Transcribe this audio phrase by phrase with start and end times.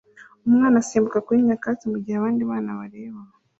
[0.47, 3.19] Umwana asimbuka kuri nyakatsi mugihe abandi bana bareba